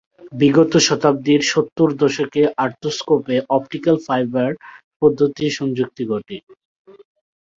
[0.33, 4.51] বিগত শতাব্দীর সত্তরদশকে আর্থ্রস্কোপে অপটিক্যাল ফ্যাইবার
[5.01, 6.37] পদ্ধতির সংযুক্তি ঘটে।